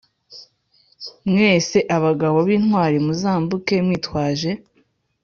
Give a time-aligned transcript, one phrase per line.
[1.29, 4.51] Mwese abagabo b intwari muzambuke mwitwaje